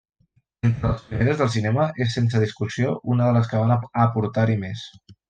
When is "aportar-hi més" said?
4.07-4.89